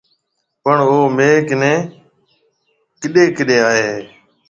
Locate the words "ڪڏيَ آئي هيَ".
3.37-3.99